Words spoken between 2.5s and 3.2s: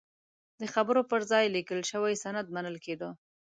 منل کېده.